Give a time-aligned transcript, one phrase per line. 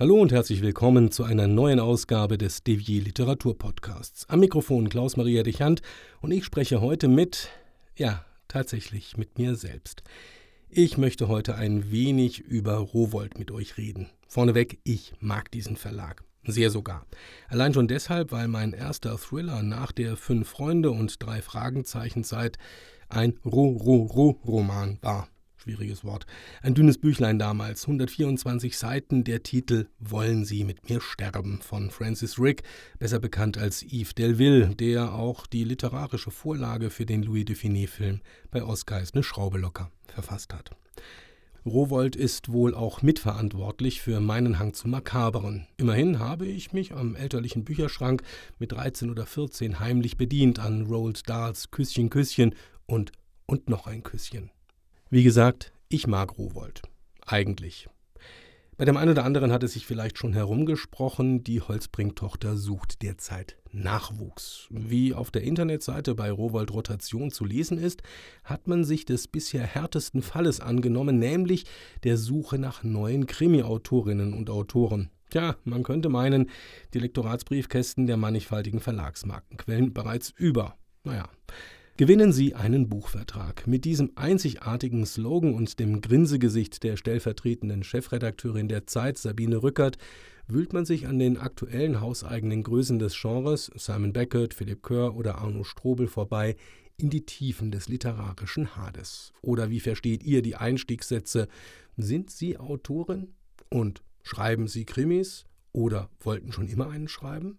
[0.00, 4.26] Hallo und herzlich willkommen zu einer neuen Ausgabe des Devier Literatur Podcasts.
[4.30, 5.82] Am Mikrofon Klaus-Maria Dichand
[6.22, 7.50] und ich spreche heute mit,
[7.96, 10.02] ja, tatsächlich mit mir selbst.
[10.70, 14.08] Ich möchte heute ein wenig über Rowold mit euch reden.
[14.26, 16.24] Vorneweg, ich mag diesen Verlag.
[16.44, 17.04] Sehr sogar.
[17.50, 22.56] Allein schon deshalb, weil mein erster Thriller nach der Fünf Freunde und drei Fragenzeichenzeit
[23.10, 25.28] ein Ro-Ro-Ro-Roman war.
[25.60, 26.24] Schwieriges Wort.
[26.62, 32.38] Ein dünnes Büchlein damals, 124 Seiten, der Titel Wollen Sie mit mir sterben von Francis
[32.38, 32.62] Rick,
[32.98, 38.62] besser bekannt als Yves Delville, der auch die literarische Vorlage für den Louis Dufiné-Film bei
[38.64, 40.70] Oscar ist eine Schraube locker verfasst hat.
[41.66, 45.66] Rowold ist wohl auch mitverantwortlich für meinen Hang zum Makaberen.
[45.76, 48.22] Immerhin habe ich mich am elterlichen Bücherschrank
[48.58, 52.54] mit 13 oder 14 heimlich bedient an Roald Dahls Küsschen, Küsschen
[52.86, 53.12] und
[53.44, 54.50] und noch ein Küsschen.
[55.12, 56.82] Wie gesagt, ich mag Rowold.
[57.26, 57.88] Eigentlich.
[58.76, 63.56] Bei dem einen oder anderen hat es sich vielleicht schon herumgesprochen, die Holzbringtochter sucht derzeit
[63.72, 64.68] Nachwuchs.
[64.70, 68.04] Wie auf der Internetseite bei Rowold Rotation zu lesen ist,
[68.44, 71.66] hat man sich des bisher härtesten Falles angenommen, nämlich
[72.04, 75.10] der Suche nach neuen Krimi-Autorinnen und Autoren.
[75.30, 76.50] Tja, man könnte meinen,
[76.94, 80.76] die Lektoratsbriefkästen der mannigfaltigen Verlagsmarken quellen bereits über.
[81.02, 81.28] Naja,
[82.00, 83.66] Gewinnen Sie einen Buchvertrag.
[83.66, 89.98] Mit diesem einzigartigen Slogan und dem Grinsegesicht der stellvertretenden Chefredakteurin der Zeit, Sabine Rückert,
[90.48, 95.42] wühlt man sich an den aktuellen hauseigenen Größen des Genres, Simon Beckett, Philipp Kerr oder
[95.42, 96.56] Arno Strobel vorbei,
[96.96, 99.34] in die Tiefen des literarischen Hades.
[99.42, 101.48] Oder wie versteht ihr die Einstiegssätze?
[101.98, 103.34] Sind Sie Autorin?
[103.68, 105.44] Und schreiben Sie Krimis?
[105.72, 107.58] Oder wollten schon immer einen schreiben?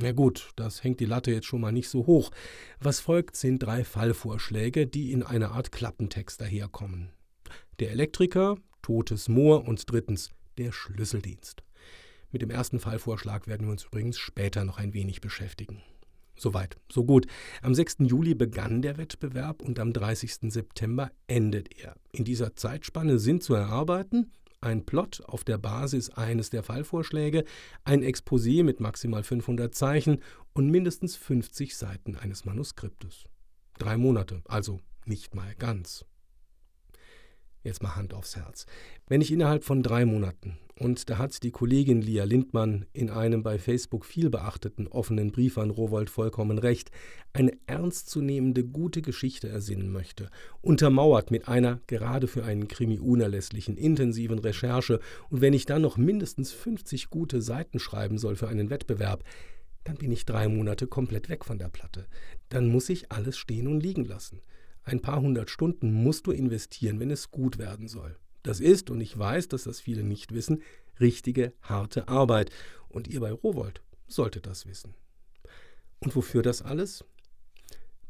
[0.00, 2.30] Na gut, das hängt die Latte jetzt schon mal nicht so hoch.
[2.78, 7.10] Was folgt, sind drei Fallvorschläge, die in einer Art Klappentext daherkommen.
[7.80, 11.64] Der Elektriker, totes Moor und drittens der Schlüsseldienst.
[12.30, 15.82] Mit dem ersten Fallvorschlag werden wir uns übrigens später noch ein wenig beschäftigen.
[16.36, 17.26] Soweit, so gut.
[17.62, 17.96] Am 6.
[18.00, 20.52] Juli begann der Wettbewerb und am 30.
[20.52, 21.96] September endet er.
[22.12, 24.30] In dieser Zeitspanne sind zu erarbeiten
[24.60, 27.44] ein Plot auf der Basis eines der Fallvorschläge,
[27.84, 33.24] ein Exposé mit maximal 500 Zeichen und mindestens 50 Seiten eines Manuskriptes.
[33.78, 36.04] Drei Monate, also nicht mal ganz.
[37.62, 38.66] Jetzt mal Hand aufs Herz.
[39.06, 43.42] Wenn ich innerhalb von drei Monaten, und da hat die Kollegin Lia Lindmann in einem
[43.42, 46.90] bei Facebook viel beachteten offenen Brief an Rowold vollkommen recht,
[47.32, 50.30] eine ernstzunehmende gute Geschichte ersinnen möchte,
[50.60, 55.00] untermauert mit einer gerade für einen Krimi unerlässlichen intensiven Recherche,
[55.30, 59.24] und wenn ich dann noch mindestens 50 gute Seiten schreiben soll für einen Wettbewerb,
[59.84, 62.06] dann bin ich drei Monate komplett weg von der Platte.
[62.50, 64.42] Dann muss ich alles stehen und liegen lassen.
[64.84, 68.16] Ein paar hundert Stunden musst du investieren, wenn es gut werden soll.
[68.42, 70.62] Das ist, und ich weiß, dass das viele nicht wissen,
[71.00, 72.50] richtige, harte Arbeit.
[72.88, 74.94] Und ihr bei Rowold solltet das wissen.
[76.00, 77.04] Und wofür das alles?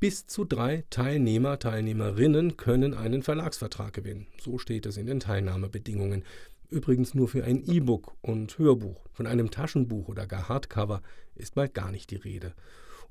[0.00, 4.26] Bis zu drei Teilnehmer, Teilnehmerinnen können einen Verlagsvertrag gewinnen.
[4.40, 6.24] So steht es in den Teilnahmebedingungen.
[6.68, 9.06] Übrigens nur für ein E-Book und Hörbuch.
[9.12, 11.02] Von einem Taschenbuch oder gar Hardcover
[11.34, 12.54] ist mal gar nicht die Rede.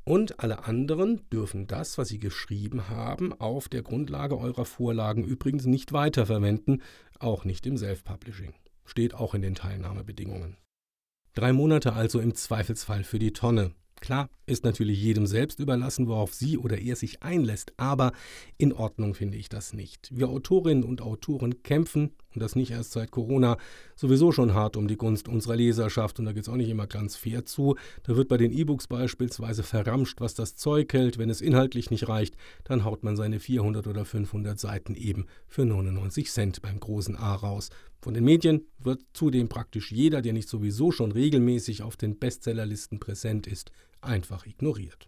[0.05, 5.65] Und alle anderen dürfen das, was sie geschrieben haben, auf der Grundlage eurer Vorlagen übrigens
[5.65, 6.81] nicht weiterverwenden,
[7.19, 8.53] auch nicht im Self-Publishing.
[8.85, 10.57] Steht auch in den Teilnahmebedingungen.
[11.35, 13.71] Drei Monate also im Zweifelsfall für die Tonne.
[14.01, 18.11] Klar, ist natürlich jedem selbst überlassen, worauf sie oder er sich einlässt, aber
[18.57, 20.09] in Ordnung finde ich das nicht.
[20.11, 23.57] Wir Autorinnen und Autoren kämpfen, und das nicht erst seit Corona,
[23.95, 26.87] sowieso schon hart um die Gunst unserer Leserschaft und da geht es auch nicht immer
[26.87, 27.75] ganz fair zu.
[28.03, 31.17] Da wird bei den E-Books beispielsweise verramscht, was das Zeug hält.
[31.17, 35.65] Wenn es inhaltlich nicht reicht, dann haut man seine 400 oder 500 Seiten eben für
[35.65, 37.69] 99 Cent beim großen A raus.
[38.01, 42.99] Von den Medien wird zudem praktisch jeder, der nicht sowieso schon regelmäßig auf den Bestsellerlisten
[42.99, 45.07] präsent ist, einfach ignoriert.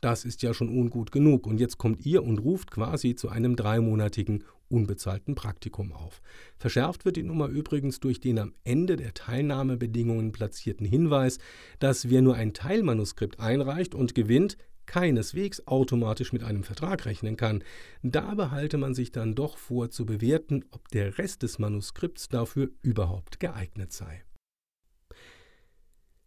[0.00, 3.56] Das ist ja schon ungut genug und jetzt kommt ihr und ruft quasi zu einem
[3.56, 6.20] dreimonatigen unbezahlten Praktikum auf.
[6.58, 11.38] Verschärft wird die Nummer übrigens durch den am Ende der Teilnahmebedingungen platzierten Hinweis,
[11.78, 14.56] dass wer nur ein Teilmanuskript einreicht und gewinnt,
[14.86, 17.62] keineswegs automatisch mit einem Vertrag rechnen kann.
[18.02, 22.70] Da behalte man sich dann doch vor zu bewerten, ob der Rest des Manuskripts dafür
[22.82, 24.22] überhaupt geeignet sei.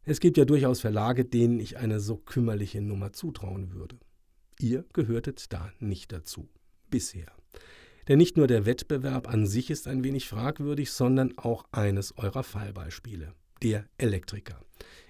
[0.06, 3.98] Es gibt ja durchaus Verlage, denen ich eine so kümmerliche Nummer zutrauen würde.
[4.60, 6.50] Ihr gehörtet da nicht dazu.
[6.90, 7.32] Bisher.
[8.08, 12.44] Denn nicht nur der Wettbewerb an sich ist ein wenig fragwürdig, sondern auch eines eurer
[12.44, 13.34] Fallbeispiele.
[13.62, 14.60] Der Elektriker.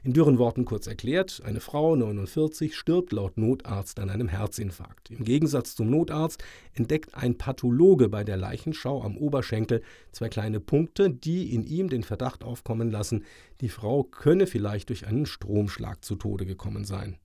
[0.01, 5.11] In dürren Worten kurz erklärt, eine Frau 49 stirbt laut Notarzt an einem Herzinfarkt.
[5.11, 6.41] Im Gegensatz zum Notarzt
[6.73, 9.81] entdeckt ein Pathologe bei der Leichenschau am Oberschenkel
[10.11, 13.25] zwei kleine Punkte, die in ihm den Verdacht aufkommen lassen,
[13.59, 17.17] die Frau könne vielleicht durch einen Stromschlag zu Tode gekommen sein.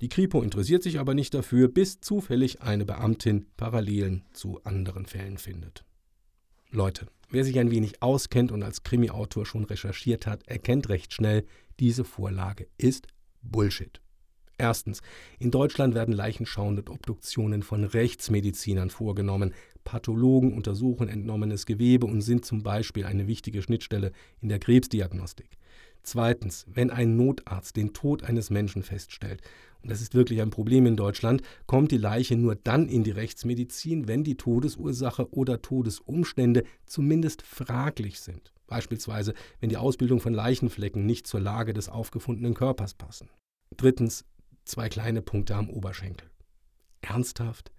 [0.00, 5.36] Die Kripo interessiert sich aber nicht dafür, bis zufällig eine Beamtin Parallelen zu anderen Fällen
[5.36, 5.84] findet.
[6.70, 11.44] Leute, wer sich ein wenig auskennt und als Krimi-Autor schon recherchiert hat, erkennt recht schnell,
[11.78, 13.06] diese Vorlage ist
[13.42, 14.00] Bullshit.
[14.58, 15.00] Erstens,
[15.38, 19.54] in Deutschland werden Leichenschauen und Obduktionen von Rechtsmedizinern vorgenommen.
[19.84, 25.56] Pathologen untersuchen entnommenes Gewebe und sind zum Beispiel eine wichtige Schnittstelle in der Krebsdiagnostik.
[26.02, 29.40] Zweitens, wenn ein Notarzt den Tod eines Menschen feststellt,
[29.82, 34.08] das ist wirklich ein Problem in Deutschland, kommt die Leiche nur dann in die Rechtsmedizin,
[34.08, 38.52] wenn die Todesursache oder Todesumstände zumindest fraglich sind.
[38.66, 43.28] Beispielsweise, wenn die Ausbildung von Leichenflecken nicht zur Lage des aufgefundenen Körpers passen.
[43.76, 44.24] Drittens,
[44.64, 46.30] zwei kleine Punkte am Oberschenkel.
[47.00, 47.72] Ernsthaft?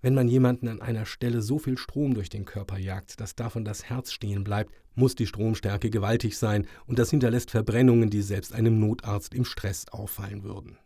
[0.00, 3.64] Wenn man jemanden an einer Stelle so viel Strom durch den Körper jagt, dass davon
[3.64, 8.52] das Herz stehen bleibt, muss die Stromstärke gewaltig sein und das hinterlässt Verbrennungen, die selbst
[8.52, 10.78] einem Notarzt im Stress auffallen würden.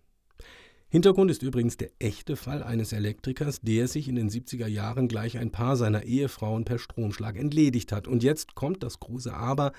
[0.92, 5.38] Hintergrund ist übrigens der echte Fall eines Elektrikers, der sich in den 70er Jahren gleich
[5.38, 8.06] ein paar seiner Ehefrauen per Stromschlag entledigt hat.
[8.06, 9.72] Und jetzt kommt das große Aber.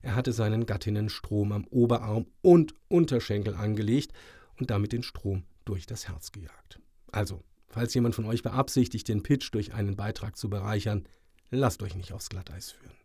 [0.00, 4.14] Er hatte seinen Gattinnen Strom am Oberarm und Unterschenkel angelegt
[4.58, 6.80] und damit den Strom durch das Herz gejagt.
[7.12, 11.04] Also, falls jemand von euch beabsichtigt, den Pitch durch einen Beitrag zu bereichern,
[11.50, 12.96] lasst euch nicht aufs Glatteis führen.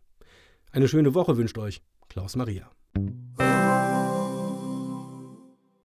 [0.72, 2.70] Eine schöne Woche wünscht euch Klaus Maria.